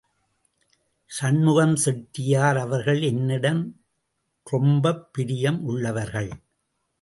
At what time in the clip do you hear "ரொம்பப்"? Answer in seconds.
4.43-5.13